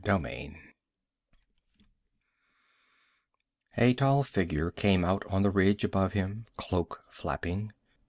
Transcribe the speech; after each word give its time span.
A 3.77 3.93
tall 3.93 4.23
figure 4.23 4.71
came 4.71 5.05
out 5.05 5.23
on 5.27 5.43
the 5.43 5.51
ridge 5.51 5.83
above 5.83 6.13
him, 6.13 6.47
cloak 6.57 7.03
flapping. 7.11 7.71